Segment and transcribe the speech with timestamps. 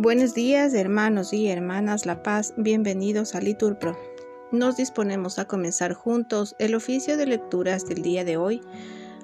[0.00, 3.98] Buenos días, hermanos y hermanas La Paz, bienvenidos a Liturpro.
[4.52, 8.60] Nos disponemos a comenzar juntos el oficio de lecturas del día de hoy,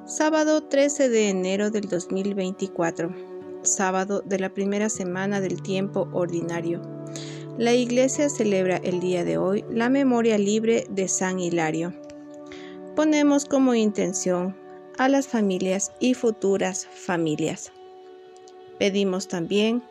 [0.04, 3.14] sábado 13 de enero del 2024,
[3.62, 6.82] sábado de la primera semana del tiempo ordinario.
[7.56, 11.94] La Iglesia celebra el día de hoy la memoria libre de San Hilario.
[12.96, 14.56] Ponemos como intención
[14.98, 17.70] a las familias y futuras familias.
[18.80, 19.84] Pedimos también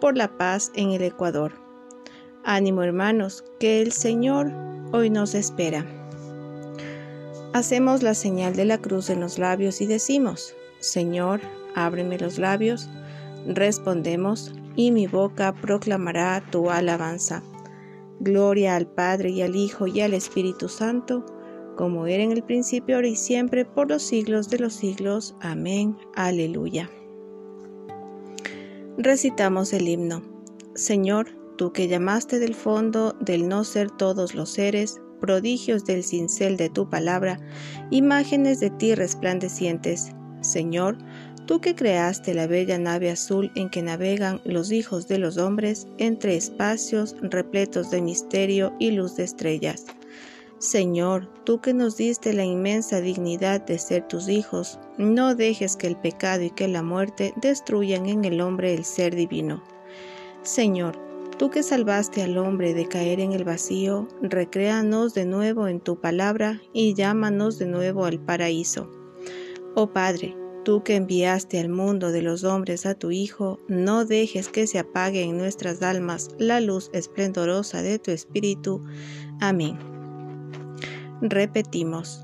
[0.00, 1.52] por la paz en el Ecuador.
[2.44, 4.52] Ánimo hermanos, que el Señor
[4.92, 5.84] hoy nos espera.
[7.52, 11.40] Hacemos la señal de la cruz en los labios y decimos, Señor,
[11.74, 12.88] ábreme los labios.
[13.46, 17.42] Respondemos, y mi boca proclamará tu alabanza.
[18.20, 21.24] Gloria al Padre y al Hijo y al Espíritu Santo,
[21.76, 25.36] como era en el principio, ahora y siempre, por los siglos de los siglos.
[25.40, 25.96] Amén.
[26.14, 26.88] Aleluya.
[28.96, 30.22] Recitamos el himno.
[30.76, 31.26] Señor,
[31.58, 36.70] tú que llamaste del fondo del no ser todos los seres, prodigios del cincel de
[36.70, 37.40] tu palabra,
[37.90, 40.12] imágenes de ti resplandecientes.
[40.42, 40.96] Señor,
[41.44, 45.88] tú que creaste la bella nave azul en que navegan los hijos de los hombres
[45.98, 49.86] entre espacios repletos de misterio y luz de estrellas.
[50.64, 55.86] Señor, tú que nos diste la inmensa dignidad de ser tus hijos, no dejes que
[55.86, 59.62] el pecado y que la muerte destruyan en el hombre el ser divino.
[60.40, 60.96] Señor,
[61.36, 66.00] tú que salvaste al hombre de caer en el vacío, recréanos de nuevo en tu
[66.00, 68.90] palabra y llámanos de nuevo al paraíso.
[69.74, 70.34] Oh Padre,
[70.64, 74.78] tú que enviaste al mundo de los hombres a tu Hijo, no dejes que se
[74.78, 78.80] apague en nuestras almas la luz esplendorosa de tu Espíritu.
[79.42, 79.93] Amén.
[81.26, 82.20] Repetimos,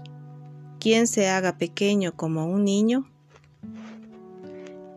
[0.79, 3.11] quien se haga pequeño como un niño,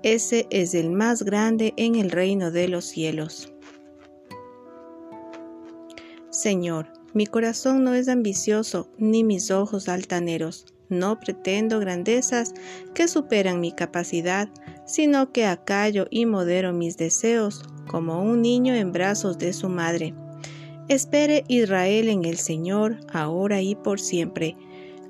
[0.04, 3.54] ese es el más grande en el reino de los cielos.
[6.32, 10.66] Señor, mi corazón no es ambicioso, ni mis ojos altaneros.
[10.90, 12.54] No pretendo grandezas
[12.94, 14.50] que superan mi capacidad,
[14.86, 20.14] sino que acallo y modero mis deseos, como un niño en brazos de su madre.
[20.90, 24.58] Espere Israel en el Señor, ahora y por siempre.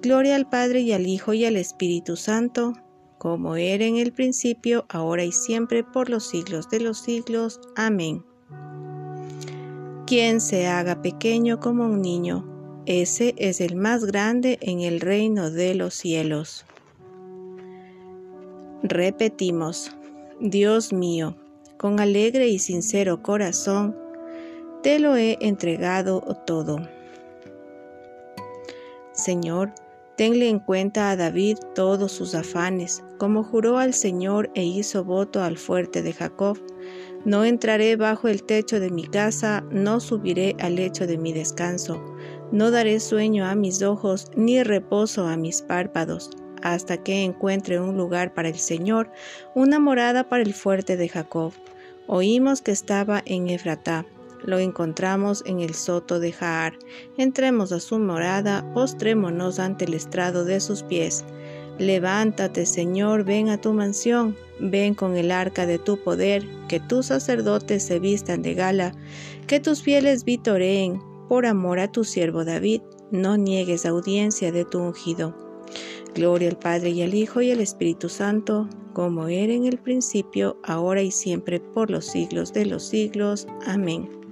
[0.02, 2.74] Gloria al Padre y al Hijo y al Espíritu Santo,
[3.18, 7.60] como era en el principio, ahora y siempre, por los siglos de los siglos.
[7.76, 8.24] Amén.
[10.06, 12.46] Quien se haga pequeño como un niño,
[12.86, 16.66] ese es el más grande en el reino de los cielos.
[18.84, 19.96] Repetimos,
[20.42, 21.38] Dios mío,
[21.78, 24.03] con alegre y sincero corazón,
[24.84, 26.78] te lo he entregado todo.
[29.14, 29.72] Señor,
[30.18, 35.42] tenle en cuenta a David todos sus afanes, como juró al Señor e hizo voto
[35.42, 36.60] al fuerte de Jacob.
[37.24, 42.04] No entraré bajo el techo de mi casa, no subiré al lecho de mi descanso,
[42.52, 46.30] no daré sueño a mis ojos, ni reposo a mis párpados,
[46.62, 49.10] hasta que encuentre un lugar para el Señor,
[49.56, 51.54] una morada para el fuerte de Jacob.
[52.06, 54.06] Oímos que estaba en Efratá
[54.44, 56.78] lo encontramos en el soto de Jaar.
[57.18, 61.24] Entremos a su morada, postrémonos ante el estrado de sus pies.
[61.80, 67.08] Levántate, Señor, ven a tu mansión, ven con el arca de tu poder, que tus
[67.08, 68.94] sacerdotes se vistan de gala,
[69.48, 72.82] que tus fieles vitoreen, por amor a tu siervo David,
[73.12, 75.36] no niegues audiencia de tu ungido.
[76.14, 80.58] Gloria al Padre y al Hijo y al Espíritu Santo, como era en el principio,
[80.64, 83.48] ahora y siempre, por los siglos de los siglos.
[83.66, 84.23] Amén.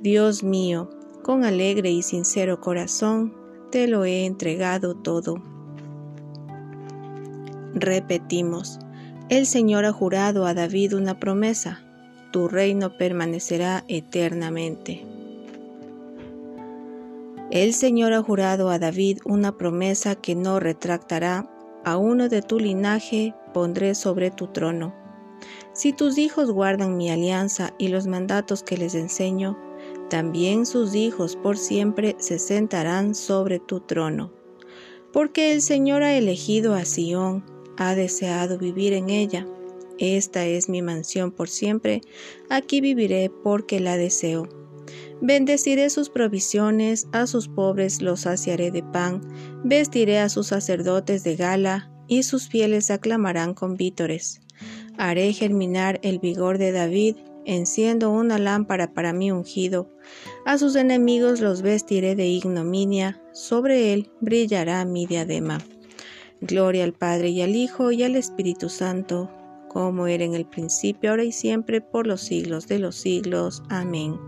[0.00, 0.88] Dios mío,
[1.24, 3.34] con alegre y sincero corazón,
[3.72, 5.42] te lo he entregado todo.
[7.74, 8.78] Repetimos,
[9.28, 11.82] el Señor ha jurado a David una promesa,
[12.30, 15.04] tu reino permanecerá eternamente.
[17.50, 21.50] El Señor ha jurado a David una promesa que no retractará,
[21.84, 24.94] a uno de tu linaje pondré sobre tu trono.
[25.72, 29.58] Si tus hijos guardan mi alianza y los mandatos que les enseño,
[30.08, 34.32] también sus hijos por siempre se sentarán sobre tu trono.
[35.12, 37.44] Porque el Señor ha elegido a Sión,
[37.76, 39.46] ha deseado vivir en ella.
[39.98, 42.02] Esta es mi mansión por siempre,
[42.50, 44.48] aquí viviré porque la deseo.
[45.20, 49.20] Bendeciré sus provisiones, a sus pobres los saciaré de pan,
[49.64, 54.40] vestiré a sus sacerdotes de gala, y sus fieles aclamarán con vítores.
[54.96, 57.16] Haré germinar el vigor de David,
[57.48, 59.90] enciendo una lámpara para mi ungido.
[60.44, 65.58] A sus enemigos los vestiré de ignominia, sobre él brillará mi diadema.
[66.42, 69.30] Gloria al Padre y al Hijo y al Espíritu Santo,
[69.68, 73.62] como era en el principio, ahora y siempre, por los siglos de los siglos.
[73.70, 74.20] Amén.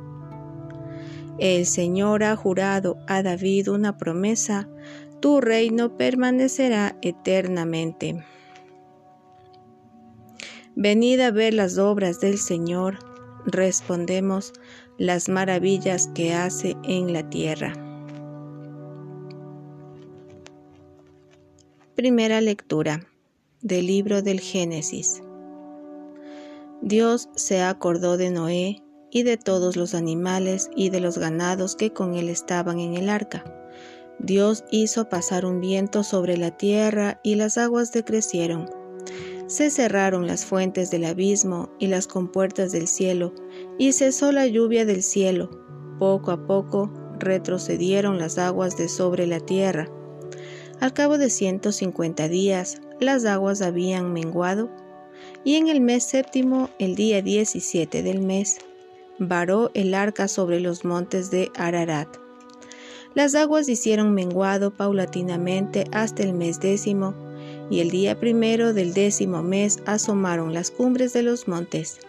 [1.39, 4.67] El Señor ha jurado a David una promesa,
[5.21, 8.25] tu reino permanecerá eternamente.
[10.75, 13.10] Venid a ver las obras del Señor,
[13.47, 14.53] respondemos
[14.99, 17.73] las maravillas que hace en la tierra.
[21.95, 23.07] Primera lectura
[23.63, 25.23] del libro del Génesis.
[26.83, 31.93] Dios se acordó de Noé y de todos los animales y de los ganados que
[31.93, 33.45] con él estaban en el arca.
[34.19, 38.69] Dios hizo pasar un viento sobre la tierra y las aguas decrecieron.
[39.51, 43.35] Se cerraron las fuentes del abismo y las compuertas del cielo,
[43.79, 45.51] y cesó la lluvia del cielo.
[45.99, 46.89] Poco a poco
[47.19, 49.91] retrocedieron las aguas de sobre la tierra.
[50.79, 54.71] Al cabo de ciento cincuenta días, las aguas habían menguado
[55.43, 58.59] y en el mes séptimo, el día 17 del mes,
[59.19, 62.07] varó el arca sobre los montes de Ararat.
[63.15, 67.30] Las aguas hicieron menguado paulatinamente hasta el mes décimo,
[67.71, 72.01] y el día primero del décimo mes asomaron las cumbres de los montes.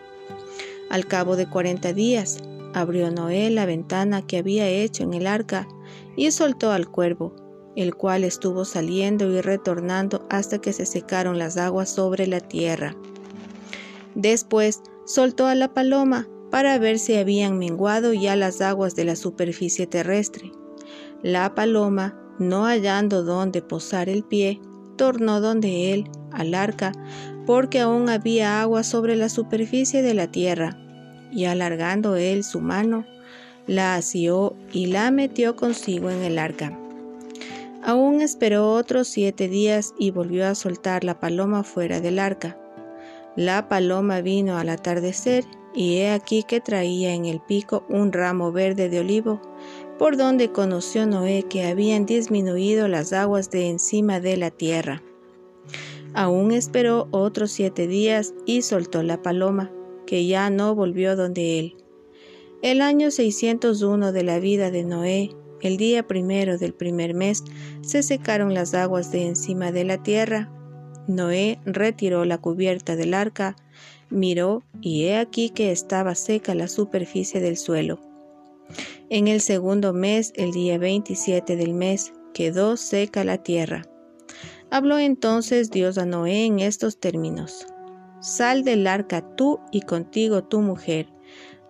[0.90, 2.40] Al cabo de cuarenta días,
[2.74, 5.68] abrió Noé la ventana que había hecho en el arca
[6.16, 7.34] y soltó al cuervo,
[7.76, 12.96] el cual estuvo saliendo y retornando hasta que se secaron las aguas sobre la tierra.
[14.16, 19.16] Después soltó a la paloma para ver si habían menguado ya las aguas de la
[19.16, 20.52] superficie terrestre.
[21.24, 24.60] La paloma, no hallando dónde posar el pie,
[25.02, 26.92] tornó donde él, al arca,
[27.48, 30.78] porque aún había agua sobre la superficie de la tierra,
[31.32, 33.04] y alargando él su mano,
[33.66, 36.78] la asió y la metió consigo en el arca.
[37.84, 42.56] Aún esperó otros siete días y volvió a soltar la paloma fuera del arca.
[43.36, 48.52] La paloma vino al atardecer y he aquí que traía en el pico un ramo
[48.52, 49.42] verde de olivo,
[49.98, 55.04] por donde conoció Noé que habían disminuido las aguas de encima de la tierra.
[56.14, 59.72] Aún esperó otros siete días y soltó la paloma,
[60.06, 61.78] que ya no volvió donde él.
[62.62, 67.44] El año 601 de la vida de Noé, el día primero del primer mes,
[67.82, 70.52] se secaron las aguas de encima de la tierra,
[71.08, 73.56] Noé retiró la cubierta del arca,
[74.10, 78.11] miró y he aquí que estaba seca la superficie del suelo.
[79.10, 83.84] En el segundo mes, el día 27 del mes, quedó seca la tierra.
[84.70, 87.66] Habló entonces Dios a Noé en estos términos.
[88.22, 91.08] Sal del arca tú y contigo tu mujer,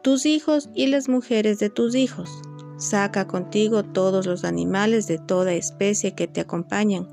[0.04, 2.30] tus hijos y las mujeres de tus hijos.
[2.78, 7.08] Saca contigo todos los animales de toda especie que te acompañan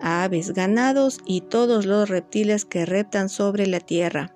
[0.00, 4.34] aves, ganados y todos los reptiles que reptan sobre la tierra.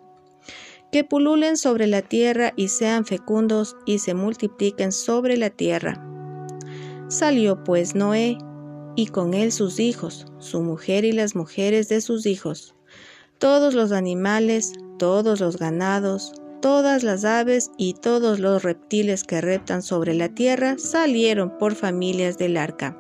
[0.94, 6.00] Que pululen sobre la tierra y sean fecundos y se multipliquen sobre la tierra.
[7.08, 8.38] Salió pues Noé,
[8.94, 12.76] y con él sus hijos, su mujer y las mujeres de sus hijos,
[13.38, 16.32] todos los animales, todos los ganados,
[16.62, 22.38] todas las aves y todos los reptiles que reptan sobre la tierra salieron por familias
[22.38, 22.96] del arca.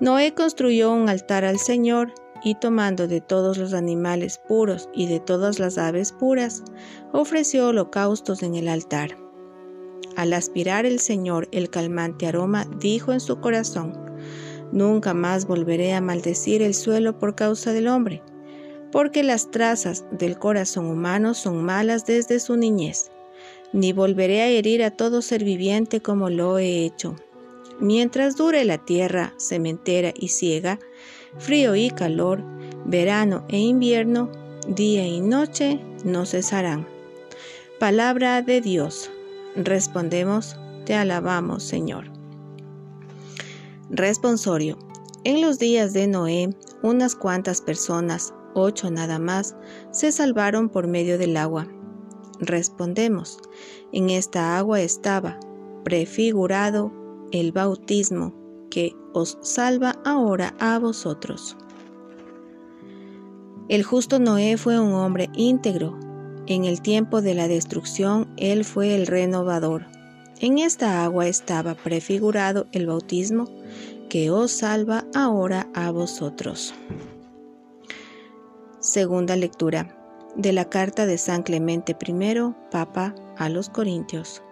[0.00, 5.20] Noé construyó un altar al Señor y tomando de todos los animales puros y de
[5.20, 6.62] todas las aves puras,
[7.12, 9.18] ofreció holocaustos en el altar.
[10.16, 13.92] Al aspirar el Señor el calmante aroma, dijo en su corazón,
[14.72, 18.22] Nunca más volveré a maldecir el suelo por causa del hombre,
[18.92, 23.10] porque las trazas del corazón humano son malas desde su niñez,
[23.72, 27.16] ni volveré a herir a todo ser viviente como lo he hecho
[27.80, 30.78] Mientras dure la tierra sementera y ciega,
[31.38, 32.42] frío y calor,
[32.84, 34.30] verano e invierno,
[34.66, 36.86] día y noche no cesarán.
[37.78, 39.10] Palabra de Dios.
[39.56, 42.10] Respondemos, te alabamos, Señor.
[43.90, 44.78] Responsorio.
[45.24, 46.50] En los días de Noé,
[46.82, 49.56] unas cuantas personas, ocho nada más,
[49.90, 51.68] se salvaron por medio del agua.
[52.38, 53.38] Respondemos,
[53.92, 55.38] en esta agua estaba,
[55.84, 56.92] prefigurado
[57.32, 58.39] el bautismo
[58.70, 61.56] que os salva ahora a vosotros.
[63.68, 65.98] El justo Noé fue un hombre íntegro.
[66.46, 69.86] En el tiempo de la destrucción, él fue el renovador.
[70.40, 73.48] En esta agua estaba prefigurado el bautismo
[74.08, 76.74] que os salva ahora a vosotros.
[78.80, 79.96] Segunda lectura
[80.34, 84.42] de la carta de San Clemente I, Papa a los Corintios.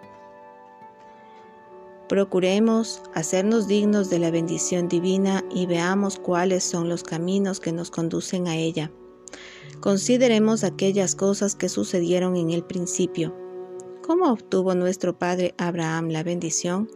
[2.09, 7.91] Procuremos hacernos dignos de la bendición divina y veamos cuáles son los caminos que nos
[7.91, 8.91] conducen a ella.
[9.79, 13.35] Consideremos aquellas cosas que sucedieron en el principio.
[14.01, 16.89] ¿Cómo obtuvo nuestro padre Abraham la bendición?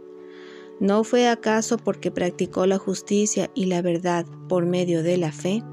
[0.79, 5.63] ¿No fue acaso porque practicó la justicia y la verdad por medio de la fe?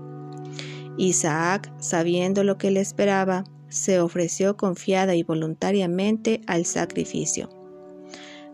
[0.99, 7.60] Isaac, sabiendo lo que le esperaba, se ofreció confiada y voluntariamente al sacrificio.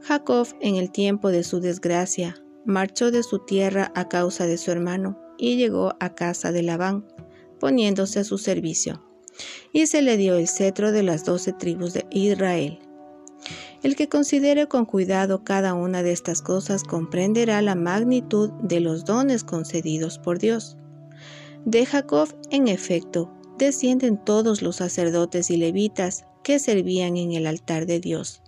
[0.06, 4.70] Jacob, en el tiempo de su desgracia, marchó de su tierra a causa de su
[4.70, 7.04] hermano y llegó a casa de Labán,
[7.58, 9.02] poniéndose a su servicio,
[9.72, 12.78] y se le dio el cetro de las doce tribus de Israel.
[13.82, 19.04] El que considere con cuidado cada una de estas cosas comprenderá la magnitud de los
[19.04, 20.76] dones concedidos por Dios.
[21.64, 27.86] De Jacob, en efecto, descienden todos los sacerdotes y levitas que servían en el altar
[27.86, 28.44] de Dios.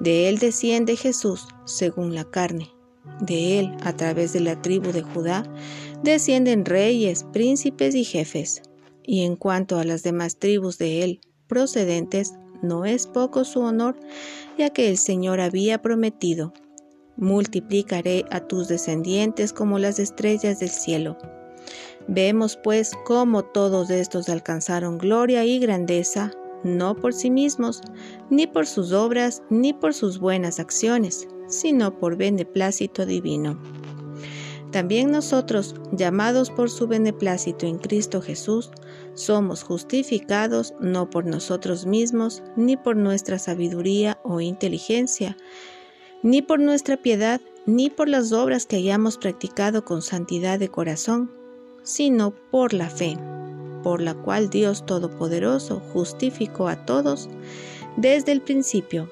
[0.00, 2.70] De él desciende Jesús, según la carne.
[3.20, 5.44] De él, a través de la tribu de Judá,
[6.02, 8.62] descienden reyes, príncipes y jefes.
[9.02, 13.96] Y en cuanto a las demás tribus de él procedentes, no es poco su honor,
[14.56, 16.52] ya que el Señor había prometido,
[17.16, 21.16] multiplicaré a tus descendientes como las estrellas del cielo.
[22.06, 26.32] Vemos pues cómo todos estos alcanzaron gloria y grandeza,
[26.64, 27.80] no por sí mismos,
[28.30, 33.58] ni por sus obras, ni por sus buenas acciones, sino por beneplácito divino.
[34.70, 38.70] También nosotros, llamados por su beneplácito en Cristo Jesús,
[39.14, 45.36] somos justificados no por nosotros mismos, ni por nuestra sabiduría o inteligencia,
[46.22, 51.32] ni por nuestra piedad, ni por las obras que hayamos practicado con santidad de corazón,
[51.82, 53.16] sino por la fe,
[53.82, 57.28] por la cual Dios Todopoderoso justificó a todos
[57.96, 59.10] desde el principio.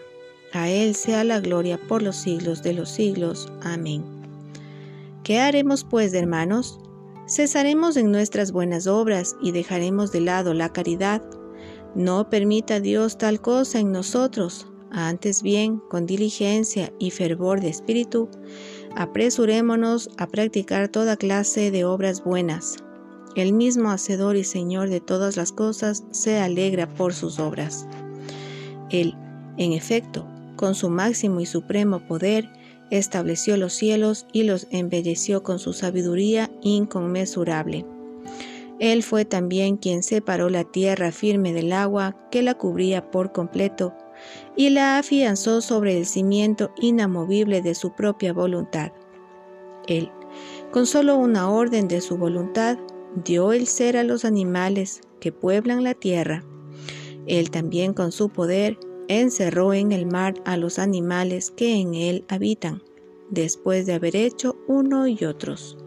[0.53, 3.53] A Él sea la gloria por los siglos de los siglos.
[3.63, 4.05] Amén.
[5.23, 6.79] ¿Qué haremos pues, hermanos?
[7.29, 11.21] Cesaremos en nuestras buenas obras y dejaremos de lado la caridad.
[11.97, 14.69] No permita Dios tal cosa en nosotros.
[14.93, 18.29] Antes bien, con diligencia y fervor de espíritu,
[18.95, 22.77] apresurémonos a practicar toda clase de obras buenas.
[23.37, 27.87] El mismo Hacedor y Señor de todas las cosas se alegra por sus obras.
[28.91, 29.15] Él,
[29.59, 30.27] en efecto,
[30.57, 32.49] con su máximo y supremo poder,
[32.91, 37.85] estableció los cielos y los embelleció con su sabiduría inconmensurable.
[38.79, 43.93] Él fue también quien separó la tierra firme del agua que la cubría por completo
[44.57, 48.93] y la afianzó sobre el cimiento inamovible de su propia voluntad.
[49.89, 50.11] Él,
[50.71, 52.79] con solo una orden de su voluntad,
[53.25, 56.45] dio el ser a los animales que pueblan la tierra.
[57.27, 62.25] Él también con su poder encerró en el mar a los animales que en él
[62.29, 62.83] habitan,
[63.31, 65.79] después de haber hecho uno y otros.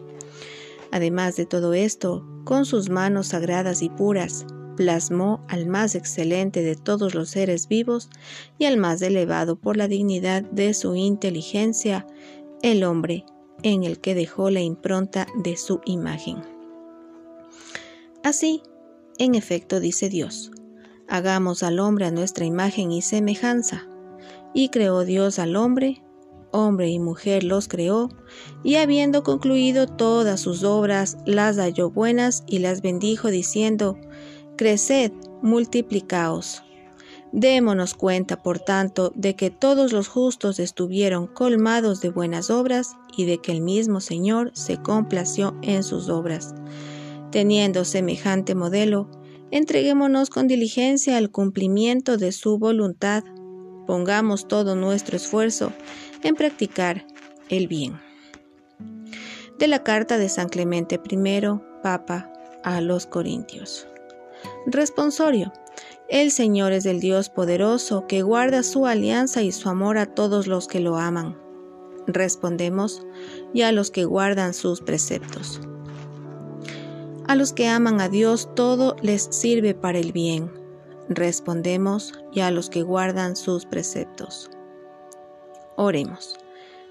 [0.90, 4.44] Además de todo esto, con sus manos sagradas y puras,
[4.76, 8.08] plasmó al más excelente de todos los seres vivos
[8.58, 12.06] y al más elevado por la dignidad de su inteligencia,
[12.62, 13.24] el hombre,
[13.62, 16.59] en el que dejó la impronta de su imagen.
[18.22, 18.62] Así,
[19.18, 20.50] en efecto, dice Dios,
[21.10, 23.88] Hagamos al hombre a nuestra imagen y semejanza.
[24.54, 26.04] Y creó Dios al hombre,
[26.52, 28.10] hombre y mujer los creó,
[28.62, 33.98] y habiendo concluido todas sus obras, las halló buenas y las bendijo diciendo,
[34.56, 35.10] Creced,
[35.42, 36.62] multiplicaos.
[37.32, 43.24] Démonos cuenta, por tanto, de que todos los justos estuvieron colmados de buenas obras y
[43.24, 46.54] de que el mismo Señor se complació en sus obras.
[47.30, 49.08] Teniendo semejante modelo,
[49.52, 53.24] Entreguémonos con diligencia al cumplimiento de su voluntad.
[53.86, 55.72] Pongamos todo nuestro esfuerzo
[56.22, 57.04] en practicar
[57.48, 58.00] el bien.
[59.58, 61.40] De la carta de San Clemente I,
[61.82, 62.32] Papa,
[62.62, 63.88] a los Corintios.
[64.66, 65.52] Responsorio.
[66.08, 70.46] El Señor es el Dios poderoso que guarda su alianza y su amor a todos
[70.46, 71.36] los que lo aman.
[72.06, 73.04] Respondemos,
[73.52, 75.60] y a los que guardan sus preceptos.
[77.30, 80.50] A los que aman a Dios todo les sirve para el bien.
[81.08, 84.50] Respondemos, y a los que guardan sus preceptos.
[85.76, 86.34] Oremos.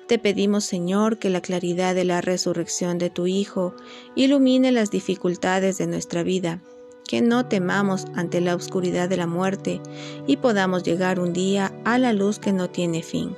[0.08, 3.75] Te pedimos, Señor, que la claridad de la resurrección de tu Hijo
[4.15, 6.62] ilumine las dificultades de nuestra vida,
[7.05, 9.81] que no temamos ante la oscuridad de la muerte
[10.25, 13.36] y podamos llegar un día a la luz que no tiene fin.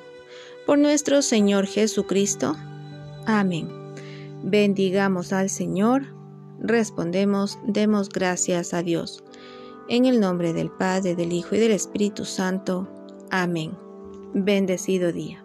[0.67, 2.55] Por nuestro Señor Jesucristo.
[3.25, 3.69] Amén.
[4.43, 6.20] Bendigamos al Señor
[6.61, 9.23] respondemos, demos gracias a Dios.
[9.89, 12.87] En el nombre del Padre, del Hijo y del Espíritu Santo.
[13.29, 13.77] Amén.
[14.33, 15.40] Bendecido día.